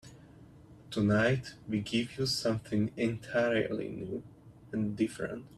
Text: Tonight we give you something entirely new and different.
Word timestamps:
Tonight 0.89 1.53
we 1.69 1.79
give 1.81 2.17
you 2.17 2.25
something 2.25 2.89
entirely 2.97 3.87
new 3.87 4.23
and 4.71 4.97
different. 4.97 5.45